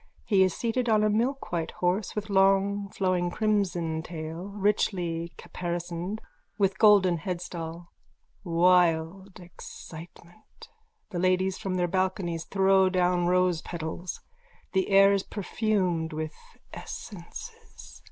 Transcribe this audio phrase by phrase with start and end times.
[0.25, 6.17] He is seated on a milkwhite horse with long flowing crimson tail, richly caparisoned,
[6.57, 7.89] with golden headstall.
[8.43, 10.69] Wild excitement.
[11.11, 14.19] The ladies from their balconies throw down rosepetals.
[14.73, 16.33] The air is perfumed with
[16.73, 17.99] essences.